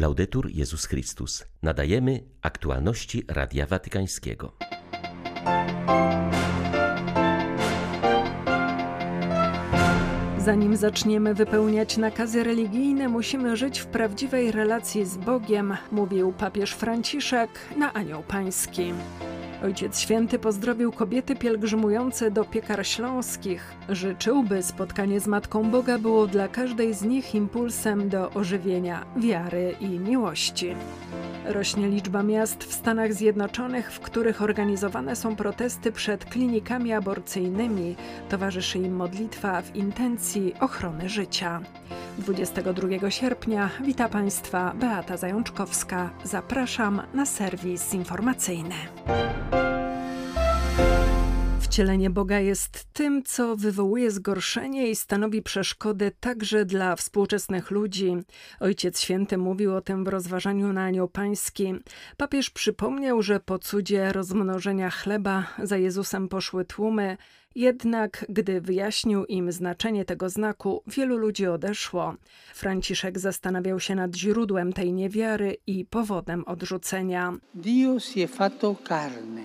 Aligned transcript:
Laudetur 0.00 0.50
Jezus 0.50 0.86
Chrystus. 0.86 1.44
Nadajemy 1.62 2.20
aktualności 2.42 3.24
Radia 3.28 3.66
Watykańskiego. 3.66 4.52
Zanim 10.38 10.76
zaczniemy 10.76 11.34
wypełniać 11.34 11.96
nakazy 11.96 12.44
religijne, 12.44 13.08
musimy 13.08 13.56
żyć 13.56 13.80
w 13.80 13.86
prawdziwej 13.86 14.52
relacji 14.52 15.06
z 15.06 15.16
Bogiem, 15.16 15.76
mówił 15.92 16.32
papież 16.32 16.72
Franciszek 16.72 17.50
na 17.76 17.92
Anioł 17.92 18.22
Pański. 18.22 18.92
Ojciec 19.62 20.00
Święty 20.00 20.38
pozdrowił 20.38 20.92
kobiety 20.92 21.36
pielgrzymujące 21.36 22.30
do 22.30 22.44
piekar 22.44 22.86
śląskich. 22.86 23.74
Życzył, 23.88 24.42
by 24.42 24.62
spotkanie 24.62 25.20
z 25.20 25.26
Matką 25.26 25.70
Boga 25.70 25.98
było 25.98 26.26
dla 26.26 26.48
każdej 26.48 26.94
z 26.94 27.02
nich 27.02 27.34
impulsem 27.34 28.08
do 28.08 28.30
ożywienia 28.30 29.04
wiary 29.16 29.74
i 29.80 29.88
miłości. 29.88 30.74
Rośnie 31.44 31.88
liczba 31.88 32.22
miast 32.22 32.64
w 32.64 32.72
Stanach 32.72 33.12
Zjednoczonych, 33.12 33.92
w 33.92 34.00
których 34.00 34.42
organizowane 34.42 35.16
są 35.16 35.36
protesty 35.36 35.92
przed 35.92 36.24
klinikami 36.24 36.92
aborcyjnymi. 36.92 37.96
Towarzyszy 38.28 38.78
im 38.78 38.96
modlitwa 38.96 39.62
w 39.62 39.76
intencji 39.76 40.54
ochrony 40.60 41.08
życia. 41.08 41.60
22 42.18 43.10
sierpnia 43.10 43.70
wita 43.80 44.08
Państwa 44.08 44.72
Beata 44.74 45.16
Zajączkowska. 45.16 46.10
Zapraszam 46.24 47.02
na 47.14 47.26
serwis 47.26 47.94
informacyjny. 47.94 48.74
Wcielenie 51.70 52.10
Boga 52.10 52.40
jest 52.40 52.86
tym, 52.92 53.22
co 53.22 53.56
wywołuje 53.56 54.10
zgorszenie 54.10 54.90
i 54.90 54.96
stanowi 54.96 55.42
przeszkodę 55.42 56.10
także 56.20 56.64
dla 56.64 56.96
współczesnych 56.96 57.70
ludzi. 57.70 58.16
Ojciec 58.60 59.00
Święty 59.00 59.38
mówił 59.38 59.76
o 59.76 59.80
tym 59.80 60.04
w 60.04 60.08
rozważaniu 60.08 60.72
na 60.72 60.84
Anioł 60.84 61.08
Pański. 61.08 61.74
Papież 62.16 62.50
przypomniał, 62.50 63.22
że 63.22 63.40
po 63.40 63.58
cudzie 63.58 64.12
rozmnożenia 64.12 64.90
chleba 64.90 65.46
za 65.62 65.76
Jezusem 65.76 66.28
poszły 66.28 66.64
tłumy, 66.64 67.16
jednak 67.54 68.26
gdy 68.28 68.60
wyjaśnił 68.60 69.24
im 69.24 69.52
znaczenie 69.52 70.04
tego 70.04 70.28
znaku, 70.28 70.82
wielu 70.86 71.16
ludzi 71.16 71.46
odeszło. 71.46 72.14
Franciszek 72.54 73.18
zastanawiał 73.18 73.80
się 73.80 73.94
nad 73.94 74.16
źródłem 74.16 74.72
tej 74.72 74.92
niewiary 74.92 75.56
i 75.66 75.84
powodem 75.84 76.44
odrzucenia. 76.44 77.32
Dio 77.54 78.00
si 78.00 78.20
è 78.24 78.28
fatto 78.28 78.76
carne. 78.88 79.39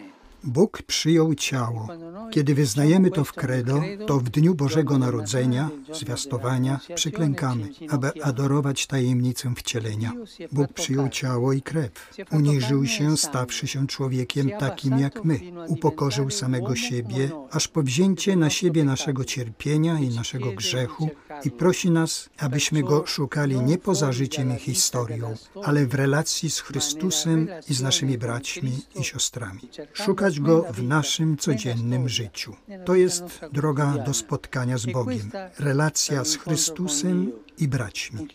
Bóg 0.45 0.81
przyjął 0.81 1.35
ciało. 1.35 1.87
Kiedy 2.31 2.55
wyznajemy 2.55 3.11
to 3.11 3.23
w 3.23 3.33
credo, 3.33 3.81
to 4.07 4.19
w 4.19 4.29
dniu 4.29 4.55
Bożego 4.55 4.97
Narodzenia, 4.97 5.69
zwiastowania, 5.93 6.79
przyklękamy, 6.95 7.69
aby 7.89 8.23
adorować 8.23 8.87
tajemnicę 8.87 9.53
wcielenia. 9.55 10.13
Bóg 10.51 10.73
przyjął 10.73 11.09
ciało 11.09 11.53
i 11.53 11.61
krew. 11.61 11.91
Uniżył 12.31 12.85
się, 12.85 13.17
stawszy 13.17 13.67
się 13.67 13.87
człowiekiem 13.87 14.49
takim 14.59 14.99
jak 14.99 15.25
my. 15.25 15.39
Upokorzył 15.67 16.29
samego 16.29 16.75
siebie, 16.75 17.29
aż 17.51 17.67
po 17.67 17.83
wzięcie 17.83 18.35
na 18.35 18.49
siebie 18.49 18.83
naszego 18.83 19.25
cierpienia 19.25 19.99
i 19.99 20.09
naszego 20.09 20.51
grzechu 20.51 21.09
i 21.43 21.51
prosi 21.51 21.91
nas, 21.91 22.29
abyśmy 22.37 22.83
Go 22.83 23.03
szukali 23.05 23.61
nie 23.61 23.77
poza 23.77 24.11
życiem 24.11 24.55
i 24.55 24.59
historią, 24.59 25.35
ale 25.63 25.85
w 25.87 25.93
relacji 25.93 26.49
z 26.49 26.59
Chrystusem 26.59 27.47
i 27.69 27.73
z 27.73 27.81
naszymi 27.81 28.17
braćmi 28.17 28.71
i 28.95 29.03
siostrami. 29.03 29.61
Szukać 29.93 30.39
Go 30.39 30.65
w 30.73 30.83
naszym 30.83 31.37
codziennym 31.37 32.09
życiu. 32.09 32.55
To 32.85 32.95
jest 32.95 33.23
droga 33.53 33.93
do 34.05 34.13
spotkania 34.13 34.77
z 34.77 34.85
Bogiem, 34.85 35.31
relacja 35.59 36.25
z 36.25 36.35
Chrystusem 36.35 37.31
i 37.57 37.67
braćmi. 37.67 38.27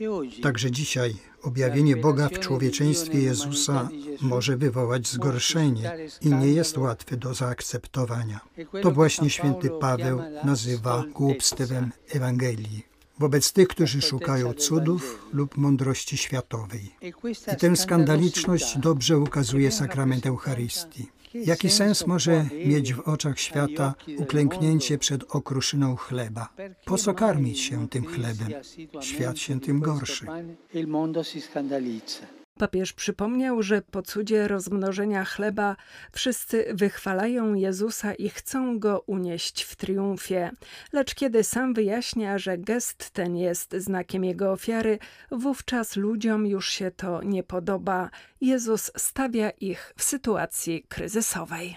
Także 0.43 0.71
dzisiaj 0.71 1.15
objawienie 1.43 1.97
Boga 1.97 2.29
w 2.29 2.39
człowieczeństwie 2.39 3.21
Jezusa 3.21 3.89
może 4.21 4.57
wywołać 4.57 5.09
zgorszenie 5.09 5.97
i 6.21 6.29
nie 6.29 6.49
jest 6.49 6.79
łatwe 6.79 7.17
do 7.17 7.35
zaakceptowania. 7.35 8.41
To 8.83 8.91
właśnie 8.91 9.31
święty 9.31 9.71
Paweł 9.81 10.21
nazywa 10.45 11.05
głupstwem 11.15 11.93
Ewangelii 12.09 12.90
wobec 13.21 13.53
tych, 13.53 13.69
którzy 13.69 14.03
szukają 14.03 14.55
cudów 14.55 15.29
lub 15.33 15.57
mądrości 15.57 16.17
światowej. 16.17 16.95
I 17.53 17.57
tę 17.57 17.77
skandaliczność 17.77 18.79
dobrze 18.79 19.19
ukazuje 19.19 19.71
sakrament 19.71 20.27
Eucharystii. 20.27 21.07
Jaki 21.35 21.71
sens 21.71 22.07
może 22.07 22.47
mieć 22.67 22.95
w 22.95 23.01
oczach 23.01 23.41
świata 23.41 23.95
uklęknięcie 24.17 24.99
przed 24.99 25.25
okruszyną 25.35 25.97
chleba? 25.97 26.49
Po 26.85 26.99
co 26.99 27.15
karmić 27.15 27.61
się 27.61 27.89
tym 27.89 28.07
chlebem? 28.07 28.49
Świat 29.01 29.39
się 29.39 29.61
tym 29.61 29.81
gorszy. 29.81 30.27
Papież 32.61 32.93
przypomniał, 32.93 33.63
że 33.63 33.83
po 33.83 34.03
cudzie 34.03 34.49
rozmnożenia 34.49 35.25
chleba 35.25 35.77
wszyscy 36.13 36.65
wychwalają 36.75 37.55
Jezusa 37.55 38.15
i 38.15 38.29
chcą 38.29 38.79
go 38.79 39.01
unieść 39.07 39.63
w 39.63 39.77
triumfie. 39.77 40.51
Lecz 40.93 41.15
kiedy 41.15 41.45
sam 41.45 41.75
wyjaśnia, 41.75 42.39
że 42.39 42.59
gest 42.59 43.11
ten 43.11 43.37
jest 43.37 43.75
znakiem 43.77 44.25
jego 44.25 44.53
ofiary, 44.53 44.99
wówczas 45.31 45.97
ludziom 45.97 46.47
już 46.47 46.71
się 46.71 46.91
to 46.91 47.23
nie 47.23 47.43
podoba. 47.43 48.11
Jezus 48.41 48.91
stawia 48.97 49.51
ich 49.51 49.93
w 49.97 50.03
sytuacji 50.03 50.85
kryzysowej. 50.89 51.77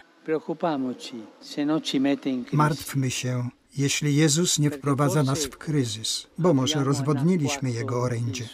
Martwmy 2.51 3.11
się, 3.11 3.49
jeśli 3.78 4.16
Jezus 4.16 4.59
nie 4.59 4.69
wprowadza 4.69 5.23
nas 5.23 5.45
w 5.45 5.57
kryzys, 5.57 6.28
bo 6.38 6.53
może 6.53 6.84
rozwodniliśmy 6.84 7.72
Jego 7.72 8.01
orędzie. 8.01 8.50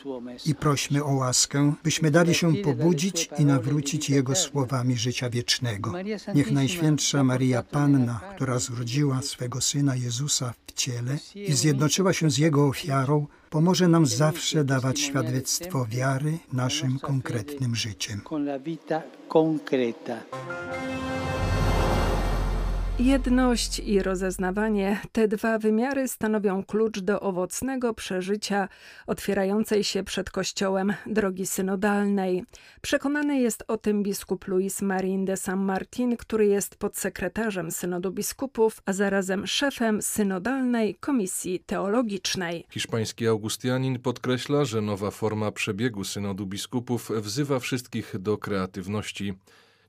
I 0.45 0.55
prośmy 0.55 1.03
o 1.03 1.13
łaskę, 1.13 1.73
byśmy 1.83 2.11
dali 2.11 2.35
się 2.35 2.55
pobudzić 2.55 3.29
i 3.39 3.45
nawrócić 3.45 4.09
Jego 4.09 4.35
słowami 4.35 4.97
życia 4.97 5.29
wiecznego. 5.29 5.93
Niech 6.35 6.51
Najświętsza 6.51 7.23
Maria 7.23 7.63
Panna, 7.63 8.19
która 8.35 8.59
zrodziła 8.59 9.21
swego 9.21 9.61
Syna 9.61 9.95
Jezusa 9.95 10.53
w 10.67 10.73
ciele 10.73 11.17
i 11.35 11.53
zjednoczyła 11.53 12.13
się 12.13 12.31
z 12.31 12.37
Jego 12.37 12.67
ofiarą, 12.67 13.27
pomoże 13.49 13.87
nam 13.87 14.05
zawsze 14.05 14.63
dawać 14.63 14.99
świadectwo 14.99 15.85
wiary 15.85 16.37
naszym 16.53 16.99
konkretnym 16.99 17.75
życiem. 17.75 18.21
Jedność 22.99 23.79
i 23.79 24.03
rozeznawanie 24.03 25.01
te 25.11 25.27
dwa 25.27 25.59
wymiary 25.59 26.07
stanowią 26.07 26.63
klucz 26.63 26.99
do 26.99 27.19
owocnego 27.19 27.93
przeżycia 27.93 28.67
otwierającej 29.07 29.83
się 29.83 30.03
przed 30.03 30.29
Kościołem 30.29 30.93
drogi 31.05 31.47
synodalnej. 31.47 32.43
Przekonany 32.81 33.39
jest 33.39 33.63
o 33.67 33.77
tym 33.77 34.03
biskup 34.03 34.47
Luis 34.47 34.81
Marin 34.81 35.25
de 35.25 35.37
San 35.37 35.59
Martin, 35.59 36.17
który 36.17 36.47
jest 36.47 36.75
podsekretarzem 36.75 37.71
Synodu 37.71 38.11
Biskupów, 38.11 38.81
a 38.85 38.93
zarazem 38.93 39.47
szefem 39.47 40.01
synodalnej 40.01 40.95
Komisji 40.95 41.59
Teologicznej. 41.59 42.65
Hiszpański 42.69 43.27
Augustianin 43.27 43.99
podkreśla, 43.99 44.65
że 44.65 44.81
nowa 44.81 45.11
forma 45.11 45.51
przebiegu 45.51 46.03
Synodu 46.03 46.45
Biskupów 46.45 47.11
wzywa 47.21 47.59
wszystkich 47.59 48.15
do 48.19 48.37
kreatywności. 48.37 49.33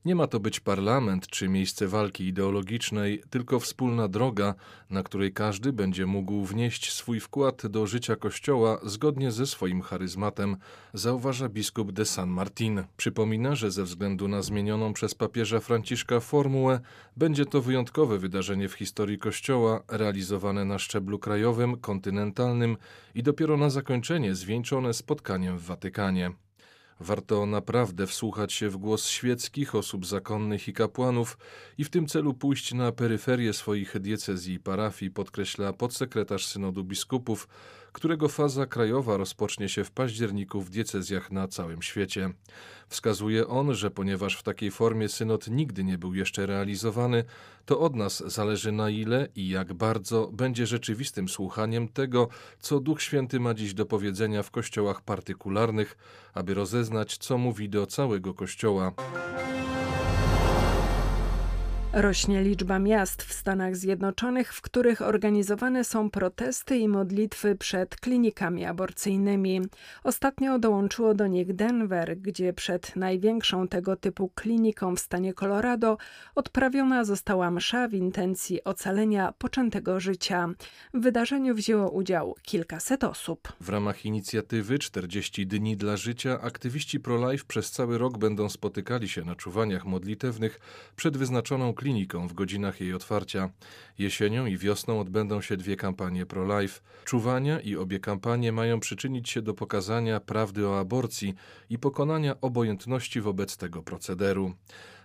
Nie 0.05 0.15
ma 0.15 0.27
to 0.27 0.39
być 0.39 0.59
parlament 0.59 1.27
czy 1.27 1.49
miejsce 1.49 1.87
walki 1.87 2.25
ideologicznej, 2.25 3.23
tylko 3.29 3.59
wspólna 3.59 4.07
droga, 4.07 4.55
na 4.89 5.03
której 5.03 5.33
każdy 5.33 5.73
będzie 5.73 6.05
mógł 6.05 6.45
wnieść 6.45 6.93
swój 6.93 7.19
wkład 7.19 7.67
do 7.67 7.87
życia 7.87 8.15
Kościoła 8.15 8.79
zgodnie 8.83 9.31
ze 9.31 9.45
swoim 9.45 9.81
charyzmatem, 9.81 10.57
zauważa 10.93 11.49
biskup 11.49 11.91
de 11.91 12.05
San 12.05 12.29
Martin. 12.29 12.83
Przypomina, 12.97 13.55
że 13.55 13.71
ze 13.71 13.83
względu 13.83 14.27
na 14.27 14.41
zmienioną 14.41 14.93
przez 14.93 15.15
papieża 15.15 15.59
Franciszka 15.59 16.19
formułę, 16.19 16.79
będzie 17.17 17.45
to 17.45 17.61
wyjątkowe 17.61 18.17
wydarzenie 18.17 18.69
w 18.69 18.73
historii 18.73 19.17
Kościoła, 19.17 19.83
realizowane 19.87 20.65
na 20.65 20.79
szczeblu 20.79 21.19
krajowym, 21.19 21.77
kontynentalnym 21.77 22.77
i 23.15 23.23
dopiero 23.23 23.57
na 23.57 23.69
zakończenie 23.69 24.35
zwieńczone 24.35 24.93
spotkaniem 24.93 25.57
w 25.57 25.65
Watykanie. 25.65 26.31
Warto 27.03 27.45
naprawdę 27.45 28.07
wsłuchać 28.07 28.53
się 28.53 28.69
w 28.69 28.77
głos 28.77 29.07
świeckich, 29.07 29.75
osób 29.75 30.05
zakonnych 30.05 30.67
i 30.67 30.73
kapłanów 30.73 31.37
i 31.77 31.83
w 31.83 31.89
tym 31.89 32.07
celu 32.07 32.33
pójść 32.33 32.73
na 32.73 32.91
peryferię 32.91 33.53
swoich 33.53 33.99
diecezji 33.99 34.53
i 34.53 34.59
parafii, 34.59 35.11
podkreśla 35.11 35.73
podsekretarz 35.73 36.45
Synodu 36.45 36.83
Biskupów, 36.83 37.47
którego 37.91 38.29
faza 38.29 38.65
krajowa 38.65 39.17
rozpocznie 39.17 39.69
się 39.69 39.83
w 39.83 39.91
październiku 39.91 40.61
w 40.61 40.69
diecezjach 40.69 41.31
na 41.31 41.47
całym 41.47 41.81
świecie. 41.81 42.29
Wskazuje 42.87 43.47
on, 43.47 43.73
że 43.73 43.91
ponieważ 43.91 44.37
w 44.37 44.43
takiej 44.43 44.71
formie 44.71 45.09
synod 45.09 45.47
nigdy 45.47 45.83
nie 45.83 45.97
był 45.97 46.13
jeszcze 46.13 46.45
realizowany, 46.45 47.23
to 47.65 47.79
od 47.79 47.95
nas 47.95 48.23
zależy 48.25 48.71
na 48.71 48.89
ile 48.89 49.27
i 49.35 49.49
jak 49.49 49.73
bardzo 49.73 50.29
będzie 50.33 50.67
rzeczywistym 50.67 51.29
słuchaniem 51.29 51.87
tego, 51.87 52.27
co 52.59 52.79
Duch 52.79 53.01
Święty 53.01 53.39
ma 53.39 53.53
dziś 53.53 53.73
do 53.73 53.85
powiedzenia 53.85 54.43
w 54.43 54.51
kościołach 54.51 55.01
partykularnych, 55.01 55.97
aby 56.33 56.53
rozeznać, 56.53 57.17
co 57.17 57.37
mówi 57.37 57.69
do 57.69 57.87
całego 57.87 58.33
kościoła. 58.33 58.93
Rośnie 61.93 62.43
liczba 62.43 62.79
miast 62.79 63.23
w 63.23 63.33
Stanach 63.33 63.75
Zjednoczonych, 63.75 64.53
w 64.53 64.61
których 64.61 65.01
organizowane 65.01 65.83
są 65.83 66.09
protesty 66.09 66.77
i 66.77 66.87
modlitwy 66.87 67.55
przed 67.55 67.95
klinikami 67.95 68.65
aborcyjnymi. 68.65 69.61
Ostatnio 70.03 70.59
dołączyło 70.59 71.13
do 71.13 71.27
nich 71.27 71.53
Denver, 71.53 72.17
gdzie 72.17 72.53
przed 72.53 72.95
największą 72.95 73.67
tego 73.67 73.95
typu 73.95 74.31
kliniką 74.35 74.95
w 74.95 74.99
stanie 74.99 75.33
Colorado 75.33 75.97
odprawiona 76.35 77.03
została 77.03 77.51
msza 77.51 77.87
w 77.87 77.93
intencji 77.93 78.63
ocalenia 78.63 79.33
poczętego 79.37 79.99
życia. 79.99 80.49
W 80.93 80.99
wydarzeniu 81.01 81.55
wzięło 81.55 81.89
udział 81.89 82.35
kilkaset 82.41 83.03
osób. 83.03 83.53
W 83.61 83.69
ramach 83.69 84.05
inicjatywy 84.05 84.79
40 84.79 85.47
dni 85.47 85.77
dla 85.77 85.97
życia 85.97 86.41
aktywiści 86.41 86.99
pro-life 86.99 87.45
przez 87.47 87.71
cały 87.71 87.97
rok 87.97 88.17
będą 88.17 88.49
spotykali 88.49 89.09
się 89.09 89.25
na 89.25 89.35
czuwaniach 89.35 89.85
modlitewnych 89.85 90.59
przed 90.95 91.17
wyznaczoną 91.17 91.73
kliniką 91.81 92.27
w 92.27 92.33
godzinach 92.33 92.81
jej 92.81 92.93
otwarcia. 92.93 93.49
Jesienią 93.97 94.45
i 94.45 94.57
wiosną 94.57 94.99
odbędą 94.99 95.41
się 95.41 95.57
dwie 95.57 95.75
kampanie 95.75 96.25
pro-life. 96.25 96.81
Czuwania 97.05 97.59
i 97.59 97.75
obie 97.75 97.99
kampanie 97.99 98.51
mają 98.51 98.79
przyczynić 98.79 99.29
się 99.29 99.41
do 99.41 99.53
pokazania 99.53 100.19
prawdy 100.19 100.67
o 100.67 100.79
aborcji 100.79 101.33
i 101.69 101.79
pokonania 101.79 102.41
obojętności 102.41 103.21
wobec 103.21 103.57
tego 103.57 103.83
procederu. 103.83 104.53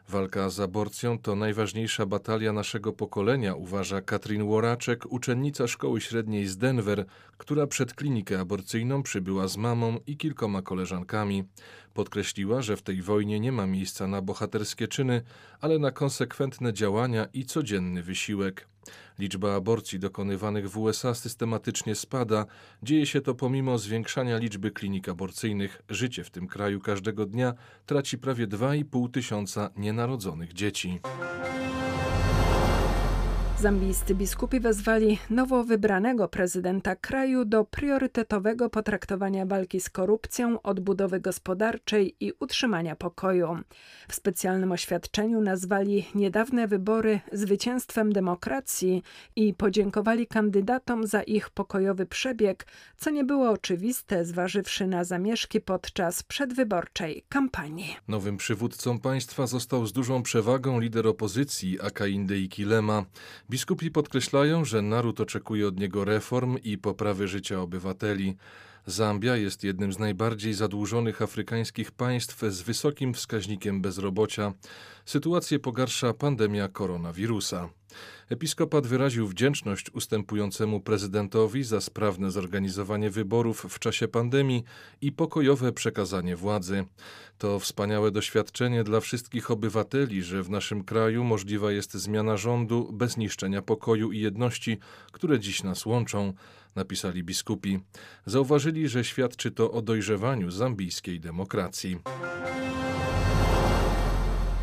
Walka 0.08 0.50
z 0.50 0.60
aborcją 0.60 1.18
to 1.18 1.36
najważniejsza 1.36 2.06
batalia 2.06 2.52
naszego 2.52 2.92
pokolenia, 2.92 3.54
uważa 3.54 4.00
Katrin 4.00 4.46
Woraczek, 4.46 5.12
uczennica 5.12 5.66
szkoły 5.66 6.00
średniej 6.00 6.46
z 6.46 6.56
Denver, 6.56 7.04
która 7.36 7.66
przed 7.66 7.94
klinikę 7.94 8.40
aborcyjną 8.40 9.02
przybyła 9.02 9.48
z 9.48 9.56
mamą 9.56 9.98
i 10.06 10.16
kilkoma 10.16 10.62
koleżankami. 10.62 11.44
Podkreśliła, 11.96 12.62
że 12.62 12.76
w 12.76 12.82
tej 12.82 13.02
wojnie 13.02 13.40
nie 13.40 13.52
ma 13.52 13.66
miejsca 13.66 14.06
na 14.06 14.22
bohaterskie 14.22 14.88
czyny, 14.88 15.22
ale 15.60 15.78
na 15.78 15.90
konsekwentne 15.90 16.72
działania 16.72 17.28
i 17.32 17.44
codzienny 17.44 18.02
wysiłek. 18.02 18.68
Liczba 19.18 19.54
aborcji 19.54 19.98
dokonywanych 19.98 20.70
w 20.70 20.78
USA 20.78 21.14
systematycznie 21.14 21.94
spada. 21.94 22.46
Dzieje 22.82 23.06
się 23.06 23.20
to 23.20 23.34
pomimo 23.34 23.78
zwiększania 23.78 24.38
liczby 24.38 24.70
klinik 24.70 25.08
aborcyjnych. 25.08 25.82
Życie 25.88 26.24
w 26.24 26.30
tym 26.30 26.46
kraju 26.46 26.80
każdego 26.80 27.26
dnia 27.26 27.54
traci 27.86 28.18
prawie 28.18 28.46
2,5 28.46 29.10
tysiąca 29.10 29.70
nienarodzonych 29.76 30.52
dzieci. 30.52 31.00
Zambijscy 33.66 34.14
biskupi 34.14 34.60
wezwali 34.60 35.18
nowo 35.30 35.64
wybranego 35.64 36.28
prezydenta 36.28 36.96
kraju 36.96 37.44
do 37.44 37.64
priorytetowego 37.64 38.70
potraktowania 38.70 39.46
walki 39.46 39.80
z 39.80 39.90
korupcją, 39.90 40.62
odbudowy 40.62 41.20
gospodarczej 41.20 42.16
i 42.20 42.32
utrzymania 42.40 42.96
pokoju. 42.96 43.58
W 44.08 44.14
specjalnym 44.14 44.72
oświadczeniu 44.72 45.40
nazwali 45.40 46.06
niedawne 46.14 46.68
wybory 46.68 47.20
zwycięstwem 47.32 48.12
demokracji 48.12 49.02
i 49.36 49.54
podziękowali 49.54 50.26
kandydatom 50.26 51.06
za 51.06 51.22
ich 51.22 51.50
pokojowy 51.50 52.06
przebieg, 52.06 52.66
co 52.96 53.10
nie 53.10 53.24
było 53.24 53.50
oczywiste, 53.50 54.24
zważywszy 54.24 54.86
na 54.86 55.04
zamieszki 55.04 55.60
podczas 55.60 56.22
przedwyborczej 56.22 57.24
kampanii. 57.28 57.96
Nowym 58.08 58.36
przywódcą 58.36 58.98
państwa 58.98 59.46
został 59.46 59.86
z 59.86 59.92
dużą 59.92 60.22
przewagą 60.22 60.80
lider 60.80 61.06
opozycji 61.06 61.80
Akainde 61.80 62.38
Ikilema. 62.38 63.04
Biskupi 63.56 63.90
podkreślają, 63.90 64.64
że 64.64 64.82
naród 64.82 65.20
oczekuje 65.20 65.68
od 65.68 65.80
niego 65.80 66.04
reform 66.04 66.58
i 66.64 66.78
poprawy 66.78 67.28
życia 67.28 67.60
obywateli. 67.60 68.36
Zambia 68.86 69.36
jest 69.36 69.64
jednym 69.64 69.92
z 69.92 69.98
najbardziej 69.98 70.54
zadłużonych 70.54 71.22
afrykańskich 71.22 71.92
państw 71.92 72.40
z 72.48 72.62
wysokim 72.62 73.14
wskaźnikiem 73.14 73.80
bezrobocia. 73.80 74.52
Sytuację 75.04 75.58
pogarsza 75.58 76.12
pandemia 76.12 76.68
koronawirusa. 76.68 77.68
Episkopat 78.30 78.86
wyraził 78.86 79.28
wdzięczność 79.28 79.90
ustępującemu 79.90 80.80
prezydentowi 80.80 81.64
za 81.64 81.80
sprawne 81.80 82.30
zorganizowanie 82.30 83.10
wyborów 83.10 83.66
w 83.68 83.78
czasie 83.78 84.08
pandemii 84.08 84.64
i 85.00 85.12
pokojowe 85.12 85.72
przekazanie 85.72 86.36
władzy. 86.36 86.84
To 87.38 87.58
wspaniałe 87.58 88.10
doświadczenie 88.10 88.84
dla 88.84 89.00
wszystkich 89.00 89.50
obywateli, 89.50 90.22
że 90.22 90.42
w 90.42 90.50
naszym 90.50 90.84
kraju 90.84 91.24
możliwa 91.24 91.72
jest 91.72 91.94
zmiana 91.94 92.36
rządu 92.36 92.90
bez 92.92 93.16
niszczenia 93.16 93.62
pokoju 93.62 94.12
i 94.12 94.20
jedności, 94.20 94.78
które 95.12 95.40
dziś 95.40 95.62
nas 95.62 95.86
łączą, 95.86 96.32
napisali 96.76 97.24
biskupi. 97.24 97.78
Zauważyli, 98.26 98.88
że 98.88 99.04
świadczy 99.04 99.50
to 99.50 99.72
o 99.72 99.82
dojrzewaniu 99.82 100.50
zambijskiej 100.50 101.20
demokracji. 101.20 101.98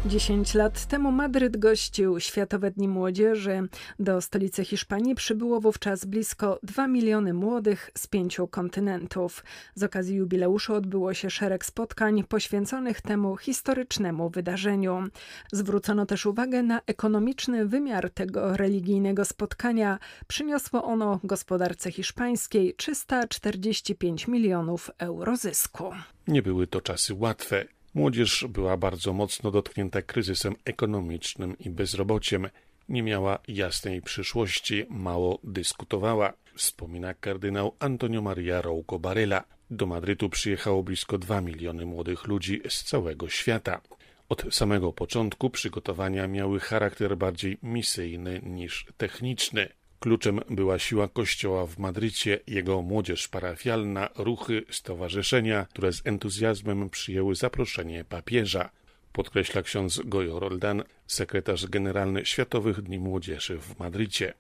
10 0.06 0.54
lat 0.56 0.86
temu 0.86 1.12
Madryt 1.12 1.58
gościł 1.58 2.20
Światowe 2.20 2.72
Dni 2.72 2.88
Młodzieży. 2.88 3.68
Do 4.00 4.22
stolicy 4.22 4.66
Hiszpanii 4.66 5.16
przybyło 5.16 5.62
wówczas 5.62 6.06
blisko 6.06 6.60
2 6.64 6.88
miliony 6.88 7.34
młodych 7.34 7.90
z 7.98 8.08
pięciu 8.08 8.48
kontynentów. 8.48 9.44
Z 9.76 9.84
okazji 9.84 10.16
jubileuszu 10.16 10.74
odbyło 10.74 11.14
się 11.14 11.30
szereg 11.30 11.66
spotkań 11.66 12.24
poświęconych 12.24 13.02
temu 13.02 13.38
historycznemu 13.38 14.30
wydarzeniu. 14.30 15.04
Zwrócono 15.52 16.06
też 16.06 16.26
uwagę 16.26 16.64
na 16.64 16.82
ekonomiczny 16.88 17.66
wymiar 17.66 18.10
tego 18.10 18.58
religijnego 18.58 19.26
spotkania. 19.26 20.00
Przyniosło 20.28 20.84
ono 20.84 21.20
gospodarce 21.24 21.92
hiszpańskiej 21.92 22.74
345 22.78 24.28
milionów 24.28 24.92
euro 24.98 25.38
zysku. 25.38 25.94
Nie 26.28 26.42
były 26.42 26.68
to 26.68 26.82
czasy 26.82 27.14
łatwe. 27.14 27.66
Młodzież 27.94 28.46
była 28.50 28.78
bardzo 28.78 29.14
mocno 29.14 29.52
dotknięta 29.52 30.02
kryzysem 30.02 30.56
ekonomicznym 30.66 31.58
i 31.60 31.70
bezrobociem. 31.70 32.50
Nie 32.90 33.04
miała 33.04 33.40
jasnej 33.48 34.02
przyszłości, 34.02 34.86
mało 34.90 35.40
dyskutowała, 35.44 36.34
wspomina 36.56 37.14
kardynał 37.14 37.76
Antonio 37.80 38.22
Maria 38.22 38.62
Rouco 38.62 39.00
Barella. 39.00 39.44
Do 39.72 39.86
Madrytu 39.86 40.30
przyjechało 40.30 40.84
blisko 40.84 41.18
2 41.18 41.42
miliony 41.42 41.86
młodych 41.86 42.28
ludzi 42.28 42.62
z 42.70 42.84
całego 42.84 43.30
świata. 43.30 43.82
Od 44.30 44.46
samego 44.52 44.94
początku 44.94 45.50
przygotowania 45.50 46.28
miały 46.28 46.60
charakter 46.60 47.18
bardziej 47.18 47.58
misyjny 47.64 48.42
niż 48.44 48.86
techniczny. 48.98 49.70
Kluczem 50.04 50.40
była 50.50 50.80
siła 50.80 51.08
kościoła 51.08 51.66
w 51.68 51.78
Madrycie, 51.80 52.40
jego 52.48 52.82
młodzież 52.82 53.28
parafialna, 53.28 54.10
ruchy, 54.16 54.66
stowarzyszenia, 54.70 55.66
które 55.66 55.94
z 55.94 56.02
entuzjazmem 56.08 56.90
przyjęły 56.90 57.36
zaproszenie 57.36 58.06
papieża. 58.06 58.70
Podkreśla 59.14 59.62
ksiądz 59.62 60.02
Gojo 60.06 60.40
Roldan, 60.40 60.84
sekretarz 61.08 61.68
generalny 61.68 62.26
Światowych 62.26 62.82
Dni 62.82 63.00
Młodzieży 63.00 63.60
w 63.60 63.80
Madrycie. 63.80 64.34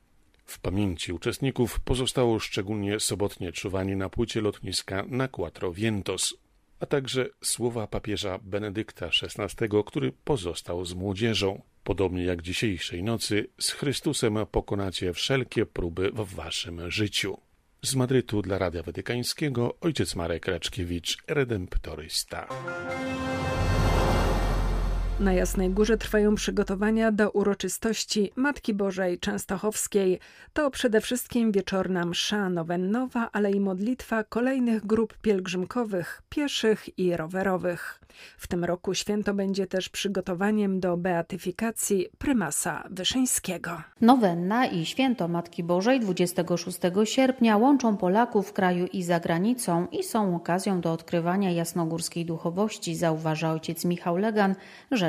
W 0.45 0.59
pamięci 0.59 1.13
uczestników 1.13 1.79
pozostało 1.79 2.39
szczególnie 2.39 2.99
sobotnie 2.99 3.51
czuwanie 3.51 3.95
na 3.95 4.09
płycie 4.09 4.41
lotniska 4.41 5.05
na 5.07 5.27
Quattro 5.27 5.73
Vientos, 5.73 6.35
a 6.79 6.85
także 6.85 7.29
słowa 7.41 7.87
papieża 7.87 8.39
Benedykta 8.41 9.05
XVI, 9.05 9.67
który 9.85 10.11
pozostał 10.23 10.85
z 10.85 10.93
młodzieżą. 10.93 11.61
Podobnie 11.83 12.23
jak 12.23 12.41
dzisiejszej 12.41 13.03
nocy, 13.03 13.47
z 13.59 13.71
Chrystusem 13.71 14.37
pokonacie 14.51 15.13
wszelkie 15.13 15.65
próby 15.65 16.11
w 16.11 16.35
waszym 16.35 16.91
życiu. 16.91 17.37
Z 17.81 17.95
Madrytu 17.95 18.41
dla 18.41 18.57
Radia 18.57 18.83
Watykańskiego 18.83 19.75
ojciec 19.81 20.15
Marek 20.15 20.47
Raczkiewicz, 20.47 21.17
redemptorysta. 21.27 22.47
Na 25.23 25.33
Jasnej 25.33 25.69
Górze 25.69 25.97
trwają 25.97 26.35
przygotowania 26.35 27.11
do 27.11 27.29
uroczystości 27.31 28.31
Matki 28.35 28.73
Bożej 28.73 29.19
Częstochowskiej. 29.19 30.19
To 30.53 30.71
przede 30.71 31.01
wszystkim 31.01 31.51
wieczorna 31.51 32.05
msza 32.05 32.49
nowennowa, 32.49 33.29
ale 33.31 33.51
i 33.51 33.59
modlitwa 33.59 34.23
kolejnych 34.23 34.85
grup 34.85 35.17
pielgrzymkowych, 35.17 36.21
pieszych 36.29 36.99
i 36.99 37.17
rowerowych. 37.17 38.03
W 38.37 38.47
tym 38.47 38.63
roku 38.63 38.93
święto 38.93 39.33
będzie 39.33 39.67
też 39.67 39.89
przygotowaniem 39.89 40.79
do 40.79 40.97
beatyfikacji 40.97 42.07
prymasa 42.17 42.83
Wyszyńskiego. 42.89 43.81
Nowenna 44.01 44.65
i 44.65 44.85
święto 44.85 45.27
Matki 45.27 45.63
Bożej 45.63 45.99
26 45.99 46.79
sierpnia 47.03 47.57
łączą 47.57 47.97
Polaków 47.97 48.49
w 48.49 48.53
kraju 48.53 48.87
i 48.93 49.03
za 49.03 49.19
granicą 49.19 49.87
i 49.91 50.03
są 50.03 50.35
okazją 50.35 50.81
do 50.81 50.91
odkrywania 50.91 51.51
jasnogórskiej 51.51 52.25
duchowości, 52.25 52.95
zauważa 52.95 53.51
ojciec 53.51 53.85
Michał 53.85 54.17
Legan, 54.17 54.55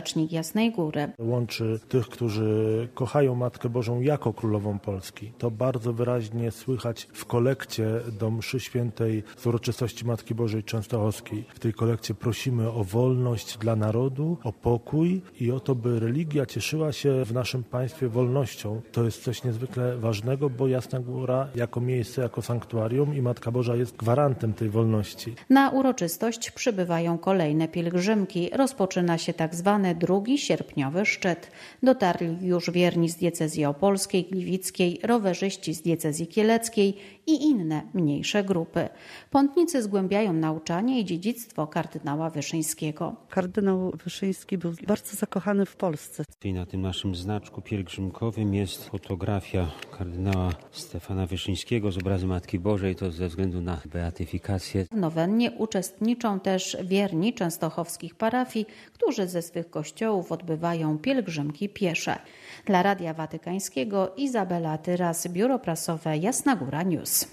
rzecznik 0.05 0.33
Jasnej 0.33 0.73
Góry. 0.73 1.13
Łączy 1.19 1.81
tych, 1.89 2.09
którzy 2.09 2.89
kochają 2.95 3.35
Matkę 3.35 3.69
Bożą 3.69 4.01
jako 4.01 4.33
Królową 4.33 4.79
Polski. 4.79 5.33
To 5.39 5.51
bardzo 5.51 5.93
wyraźnie 5.93 6.51
słychać 6.51 7.09
w 7.13 7.25
kolekcie 7.25 7.87
do 8.21 8.31
mszy 8.31 8.61
świętej 8.61 9.23
z 9.37 9.47
uroczystości 9.47 10.05
Matki 10.05 10.35
Bożej 10.35 10.65
Częstochowskiej. 10.65 11.45
W 11.55 11.59
tej 11.59 11.73
kolekcie 11.73 12.15
prosimy 12.15 12.71
o 12.71 12.85
wolność 12.85 13.59
dla 13.59 13.77
narodu, 13.77 14.37
o 14.45 14.53
pokój 14.53 15.23
i 15.41 15.51
o 15.51 15.61
to, 15.61 15.75
by 15.75 16.01
religia 16.01 16.47
cieszyła 16.47 16.93
się 16.93 17.25
w 17.25 17.33
naszym 17.33 17.65
państwie 17.65 18.09
wolnością. 18.09 18.81
To 18.93 19.05
jest 19.05 19.23
coś 19.23 19.45
niezwykle 19.45 19.97
ważnego, 19.97 20.51
bo 20.51 20.69
Jasna 20.69 21.01
Góra 21.01 21.49
jako 21.55 21.81
miejsce, 21.81 22.23
jako 22.23 22.43
sanktuarium 22.43 23.15
i 23.15 23.23
Matka 23.23 23.51
Boża 23.51 23.77
jest 23.77 23.97
gwarantem 23.97 24.53
tej 24.53 24.69
wolności. 24.69 25.35
Na 25.51 25.71
uroczystość 25.71 26.51
przybywają 26.51 27.19
kolejne 27.19 27.69
pielgrzymki. 27.69 28.51
Rozpoczyna 28.53 29.19
się 29.19 29.33
tak 29.33 29.55
zwany 29.55 29.84
planowany 29.85 29.95
drugi 29.95 30.39
sierpniowy 30.39 31.07
szczyt. 31.07 31.51
Dotarli 31.83 32.47
już 32.47 32.71
wierni 32.71 33.09
z 33.09 33.17
diecezji 33.17 33.65
opolskiej, 33.65 34.25
gliwickiej, 34.25 35.01
rowerzyści 35.03 35.75
z 35.75 35.83
diecezji 35.83 36.27
kieleckiej 36.27 36.97
i 37.27 37.43
inne 37.43 37.83
mniejsze 37.95 38.45
grupy. 38.45 38.89
Pątnicy 39.31 39.83
zgłębiają 39.83 40.33
nauczanie 40.33 41.01
i 41.01 41.05
dziedzictwo 41.05 41.67
kardynała 41.67 42.31
Wyszyńskiego. 42.31 43.17
Kardynał 43.29 43.93
Wyszyński 44.05 44.59
był 44.59 44.73
bardzo 44.87 45.17
zakochany 45.17 45.67
w 45.67 45.77
Polsce. 45.77 46.25
I 46.45 46.53
na 46.53 46.67
tym 46.67 46.83
naszym 46.83 47.15
znaczku 47.15 47.63
pielgrzymkowym 47.63 48.55
jest 48.55 48.89
fotografia 48.89 49.71
kardynała 49.99 50.53
Stefana 50.73 51.27
Wyszyńskiego 51.27 51.93
z 51.93 51.99
obrazem 51.99 52.29
Matki 52.29 52.59
Bożej, 52.59 52.97
to 52.97 53.11
ze 53.11 53.29
względu 53.29 53.61
na 53.61 53.81
beatyfikację. 53.93 54.85
W 54.85 54.97
nowennie 54.97 55.53
uczestniczą 55.53 56.41
też 56.41 56.77
wierni 56.85 57.35
częstochowskich 57.35 58.15
parafii, 58.15 58.67
którzy 58.93 59.27
ze 59.27 59.43
swych 59.43 59.71
kościołów 59.75 60.33
odbywają 60.33 60.99
pielgrzymki 60.99 61.69
piesze. 61.69 62.19
Dla 62.67 62.83
Radia 62.83 63.15
Watykańskiego 63.15 64.15
Izabela 64.17 64.79
Tyras, 64.79 65.29
Biuro 65.29 65.59
Prasowe 65.59 66.19
Jasna 66.19 66.57
Góra 66.57 66.83
News. 66.83 67.29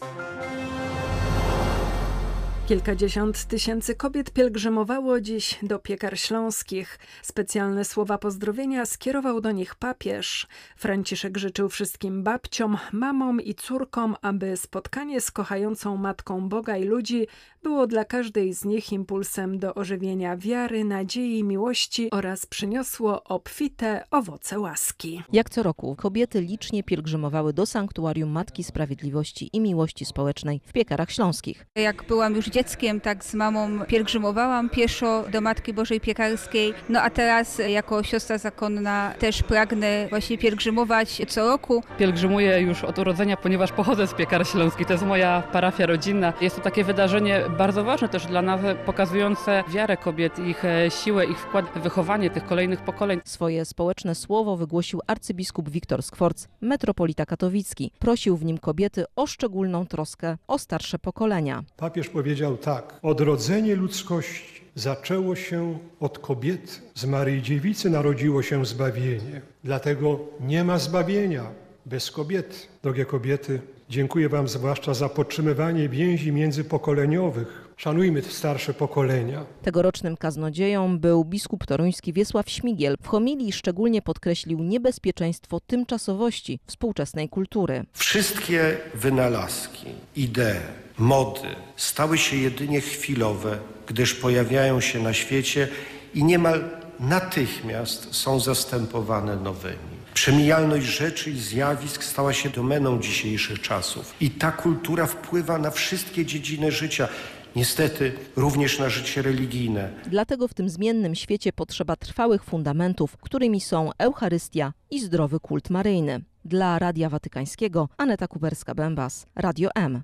Kilkadziesiąt 2.72 3.46
tysięcy 3.46 3.96
kobiet 3.96 4.32
pielgrzymowało 4.32 5.22
dziś 5.22 5.60
do 5.64 5.80
piekar 5.80 6.20
śląskich. 6.20 7.00
Specjalne 7.22 7.86
słowa 7.86 8.18
pozdrowienia 8.18 8.86
skierował 8.86 9.42
do 9.42 9.52
nich 9.52 9.76
papież. 9.76 10.48
Franciszek 10.78 11.38
życzył 11.38 11.70
wszystkim 11.70 12.24
babciom, 12.24 12.78
mamom 12.92 13.42
i 13.42 13.56
córkom, 13.56 14.16
aby 14.22 14.58
spotkanie 14.58 15.22
z 15.22 15.32
kochającą 15.32 15.98
Matką 15.98 16.50
Boga 16.50 16.78
i 16.78 16.84
ludzi 16.84 17.28
było 17.64 17.88
dla 17.88 18.06
każdej 18.06 18.54
z 18.54 18.66
nich 18.66 18.92
impulsem 18.92 19.60
do 19.60 19.76
ożywienia 19.76 20.38
wiary, 20.38 20.84
nadziei 20.84 21.40
i 21.40 21.44
miłości 21.44 22.10
oraz 22.12 22.46
przyniosło 22.46 23.24
obfite 23.24 24.04
owoce 24.12 24.60
łaski. 24.60 25.22
Jak 25.34 25.50
co 25.50 25.64
roku 25.64 25.96
kobiety 25.96 26.42
licznie 26.42 26.84
pielgrzymowały 26.84 27.54
do 27.54 27.66
sanktuarium 27.66 28.30
Matki 28.30 28.64
Sprawiedliwości 28.64 29.50
i 29.54 29.60
Miłości 29.60 30.06
Społecznej 30.06 30.62
w 30.66 30.74
Piekarach 30.74 31.12
Śląskich. 31.12 31.66
Jak 31.76 32.04
byłam 32.08 32.36
już 32.36 32.46
dzieckiem, 32.46 32.61
tak 33.04 33.24
z 33.26 33.34
mamą 33.34 33.86
pielgrzymowałam 33.88 34.70
pieszo 34.70 35.24
do 35.32 35.42
Matki 35.42 35.74
Bożej 35.74 36.02
Piekarskiej. 36.02 36.74
No 36.90 37.02
a 37.02 37.10
teraz 37.10 37.62
jako 37.68 38.04
siostra 38.04 38.38
zakonna 38.38 39.14
też 39.20 39.44
pragnę 39.44 40.08
właśnie 40.10 40.38
pielgrzymować 40.38 41.22
co 41.28 41.48
roku. 41.48 41.84
Pielgrzymuję 41.98 42.60
już 42.60 42.84
od 42.84 43.00
urodzenia, 43.00 43.38
ponieważ 43.38 43.72
pochodzę 43.72 44.08
z 44.08 44.14
Piekar 44.14 44.48
Śląskich. 44.48 44.88
To 44.88 44.94
jest 44.94 45.06
moja 45.06 45.44
parafia 45.52 45.86
rodzinna. 45.86 46.34
Jest 46.42 46.56
to 46.56 46.62
takie 46.62 46.84
wydarzenie 46.84 47.42
bardzo 47.58 47.84
ważne 47.84 48.10
też 48.10 48.26
dla 48.26 48.42
nas, 48.42 48.62
pokazujące 48.86 49.64
wiarę 49.70 49.98
kobiet, 49.98 50.40
ich 50.40 50.66
e, 50.66 50.92
siłę, 50.92 51.26
ich 51.26 51.40
wkład 51.40 51.66
w 51.76 51.80
wychowanie 51.80 52.30
tych 52.30 52.46
kolejnych 52.46 52.82
pokoleń. 52.82 53.22
Swoje 53.26 53.66
społeczne 53.66 54.16
słowo 54.16 54.58
wygłosił 54.58 55.02
arcybiskup 55.08 55.70
Wiktor 55.70 56.04
Skworc, 56.04 56.48
metropolita 56.62 57.26
katowicki. 57.26 57.92
Prosił 58.00 58.38
w 58.38 58.46
nim 58.46 58.58
kobiety 58.58 59.06
o 59.16 59.28
szczególną 59.28 59.86
troskę 59.86 60.38
o 60.48 60.60
starsze 60.60 61.00
pokolenia. 61.00 61.64
Papież 61.78 62.10
powiedział 62.10 62.51
tak: 62.58 63.00
Odrodzenie 63.02 63.76
ludzkości 63.76 64.62
zaczęło 64.76 65.36
się 65.36 65.78
od 66.00 66.20
kobiety. 66.20 66.72
Z 66.96 67.06
Maryi 67.06 67.42
Dziewicy 67.42 67.90
narodziło 67.90 68.44
się 68.44 68.66
zbawienie. 68.66 69.42
Dlatego 69.64 70.20
nie 70.40 70.64
ma 70.64 70.78
zbawienia 70.78 71.44
bez 71.86 72.12
kobiety. 72.12 72.56
Drogie 72.84 73.06
kobiety, 73.06 73.62
dziękuję 73.90 74.30
Wam 74.30 74.48
zwłaszcza 74.48 74.94
za 74.94 75.10
podtrzymywanie 75.10 75.90
więzi 75.90 76.32
międzypokoleniowych. 76.32 77.71
Szanujmy 77.82 78.22
te 78.22 78.30
starsze 78.30 78.74
pokolenia. 78.74 79.46
Tegorocznym 79.62 80.18
kaznodzieją 80.18 81.00
był 81.00 81.26
biskup 81.26 81.66
toruński 81.66 82.14
Wiesław 82.14 82.50
Śmigiel. 82.50 82.96
W 83.02 83.08
homilii 83.08 83.52
szczególnie 83.52 84.02
podkreślił 84.02 84.60
niebezpieczeństwo 84.60 85.60
tymczasowości 85.60 86.60
współczesnej 86.66 87.30
kultury. 87.30 87.86
Wszystkie 87.94 88.78
wynalazki, 88.94 89.86
idee, 90.16 90.60
mody 90.98 91.48
stały 91.76 92.18
się 92.18 92.38
jedynie 92.38 92.82
chwilowe, 92.82 93.58
gdyż 93.88 94.14
pojawiają 94.14 94.82
się 94.82 95.00
na 95.00 95.14
świecie 95.14 95.68
i 96.14 96.24
niemal 96.24 96.64
natychmiast 97.00 98.16
są 98.16 98.40
zastępowane 98.40 99.36
nowymi. 99.36 99.92
Przemijalność 100.14 100.86
rzeczy 100.86 101.32
i 101.32 101.40
zjawisk 101.40 102.04
stała 102.04 102.34
się 102.34 102.50
domeną 102.50 103.00
dzisiejszych 103.00 103.62
czasów. 103.62 104.16
I 104.20 104.30
ta 104.30 104.52
kultura 104.52 105.06
wpływa 105.06 105.58
na 105.58 105.72
wszystkie 105.72 106.26
dziedziny 106.26 106.72
życia. 106.72 107.08
Niestety 107.56 108.12
również 108.36 108.80
na 108.80 108.90
życie 108.90 109.22
religijne. 109.22 109.90
Dlatego 110.08 110.48
w 110.48 110.54
tym 110.54 110.70
zmiennym 110.70 111.16
świecie 111.16 111.54
potrzeba 111.54 111.96
trwałych 111.96 112.44
fundamentów, 112.44 113.18
którymi 113.18 113.62
są 113.62 113.90
Eucharystia 113.98 114.74
i 114.92 115.00
zdrowy 115.00 115.40
kult 115.40 115.70
maryjny. 115.70 116.22
Dla 116.46 116.80
Radia 116.80 117.10
Watykańskiego 117.10 117.90
Aneta 117.98 118.26
Kuberska-Bębas, 118.26 119.26
Radio 119.36 119.70
M. 119.76 120.02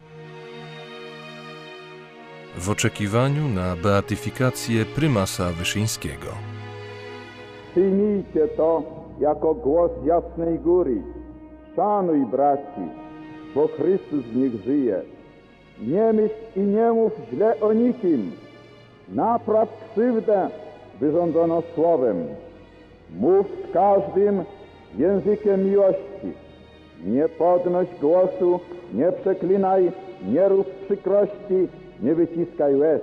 W 2.58 2.70
oczekiwaniu 2.70 3.48
na 3.48 3.75
beatyfikację 3.75 4.86
prymasa 4.86 5.54
Wyszyńskiego. 5.54 6.27
Przyjmijcie 7.72 8.48
to 8.58 8.84
jako 9.20 9.54
głos 9.54 9.92
jasnej 10.06 10.60
góry. 10.60 11.04
Szanuj 11.75 12.25
braci, 12.25 12.82
bo 13.56 13.68
Chrystus 13.68 14.25
w 14.25 14.36
nich 14.36 14.63
żyje. 14.66 15.16
Nie 15.81 16.13
myśl 16.13 16.36
i 16.55 16.60
nie 16.60 16.91
mów 16.91 17.12
źle 17.34 17.60
o 17.62 17.74
nikim. 17.74 18.31
Napraw 19.10 19.69
krzywdę 19.91 20.50
wyrządzoną 21.00 21.62
słowem. 21.75 22.27
Mów 23.19 23.48
z 23.48 23.74
każdym 23.74 24.43
językiem 24.98 25.65
miłości. 25.65 26.34
Nie 27.05 27.29
podnoś 27.29 27.88
głosu, 28.01 28.60
nie 28.93 29.12
przeklinaj, 29.12 29.91
nie 30.27 30.50
rób 30.50 30.67
przykrości, 30.86 31.67
nie 32.01 32.15
wyciskaj 32.15 32.75
łez. 32.75 33.01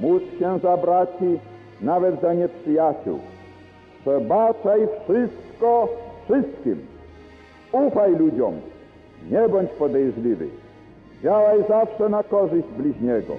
Módl 0.00 0.24
się 0.38 0.58
za 0.58 0.76
braci, 0.76 1.38
nawet 1.80 2.20
za 2.20 2.34
nieprzyjaciół. 2.34 3.18
Przebaczaj 4.00 4.80
wszystko 5.04 5.88
wszystkim. 6.24 6.86
Ufaj 7.72 8.16
ludziom, 8.16 8.54
nie 9.30 9.48
bądź 9.48 9.70
podejrzliwy. 9.70 10.48
Działaj 11.22 11.64
zawsze 11.68 12.08
na 12.08 12.22
korzyść 12.22 12.68
bliźniego. 12.78 13.34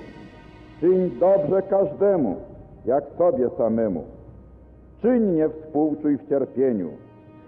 Czyń 0.79 1.11
dobrze 1.19 1.61
każdemu, 1.61 2.35
jak 2.85 3.03
sobie 3.17 3.49
samemu. 3.57 4.03
Czynnie 5.01 5.49
współczuj 5.49 6.17
w 6.17 6.29
cierpieniu. 6.29 6.89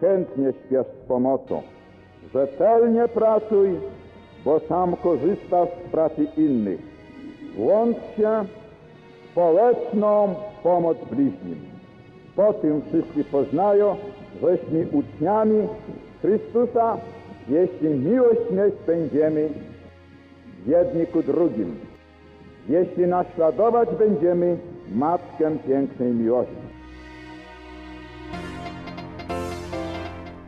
Chętnie 0.01 0.53
śpiesz 0.53 0.88
z 0.88 1.07
pomocą. 1.07 1.62
Rzetelnie 2.33 3.07
pracuj, 3.07 3.69
bo 4.45 4.59
sam 4.59 4.95
korzystasz 4.95 5.69
z 5.69 5.91
pracy 5.91 6.27
innych. 6.38 6.79
Włącz 7.57 7.98
się 7.98 8.45
w 8.45 9.31
społeczną 9.31 10.36
pomoc 10.63 10.98
bliźnim. 11.12 11.59
Po 12.36 12.53
tym 12.53 12.81
wszyscy 12.81 13.24
poznają, 13.24 13.95
żeśmy 14.41 14.88
uczniami 14.91 15.67
Chrystusa, 16.21 16.98
jeśli 17.50 17.89
miłość 17.89 18.51
mieć 18.51 18.74
będziemy 18.88 19.50
jedni 20.68 21.08
ku 21.08 21.24
drugim. 21.24 21.75
Jeśli 22.70 23.08
naśladować 23.08 23.89
będziemy 24.00 24.58
Matkę 24.92 25.58
pięknej 25.68 26.13
miłości. 26.13 26.70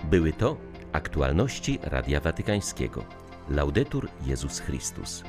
Były 0.10 0.34
to 0.34 0.56
aktualności 0.92 1.80
Radia 1.84 2.20
Watykańskiego. 2.20 3.04
Laudetur 3.50 4.08
Jezus 4.26 4.60
Chrystus. 4.60 5.24